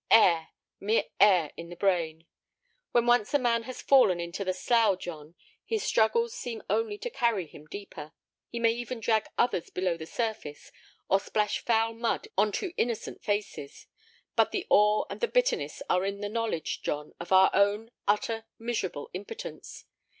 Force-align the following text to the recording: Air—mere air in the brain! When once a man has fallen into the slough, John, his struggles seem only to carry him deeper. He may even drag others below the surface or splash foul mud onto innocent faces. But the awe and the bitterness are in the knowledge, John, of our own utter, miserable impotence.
Air—mere 0.09 1.03
air 1.19 1.51
in 1.55 1.69
the 1.69 1.75
brain! 1.75 2.25
When 2.91 3.05
once 3.05 3.35
a 3.35 3.37
man 3.37 3.61
has 3.69 3.83
fallen 3.83 4.19
into 4.19 4.43
the 4.43 4.51
slough, 4.51 4.97
John, 4.97 5.35
his 5.63 5.83
struggles 5.83 6.33
seem 6.33 6.63
only 6.71 6.97
to 6.97 7.11
carry 7.11 7.45
him 7.45 7.67
deeper. 7.67 8.11
He 8.49 8.57
may 8.59 8.71
even 8.71 8.99
drag 8.99 9.27
others 9.37 9.69
below 9.69 9.97
the 9.97 10.07
surface 10.07 10.71
or 11.07 11.19
splash 11.19 11.59
foul 11.63 11.93
mud 11.93 12.29
onto 12.35 12.73
innocent 12.77 13.21
faces. 13.23 13.85
But 14.35 14.49
the 14.51 14.65
awe 14.71 15.05
and 15.11 15.21
the 15.21 15.27
bitterness 15.27 15.83
are 15.87 16.03
in 16.03 16.19
the 16.21 16.29
knowledge, 16.29 16.81
John, 16.81 17.13
of 17.19 17.31
our 17.31 17.51
own 17.53 17.91
utter, 18.07 18.45
miserable 18.57 19.11
impotence. 19.13 19.85